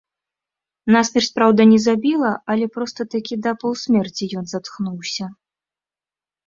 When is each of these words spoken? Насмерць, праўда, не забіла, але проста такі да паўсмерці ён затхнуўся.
Насмерць, 0.95 1.29
праўда, 1.37 1.61
не 1.75 1.77
забіла, 1.87 2.31
але 2.55 2.65
проста 2.79 3.01
такі 3.15 3.33
да 3.49 3.57
паўсмерці 3.67 4.33
ён 4.43 4.53
затхнуўся. 4.55 5.25